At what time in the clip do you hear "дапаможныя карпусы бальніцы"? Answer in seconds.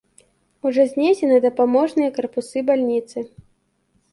1.45-3.17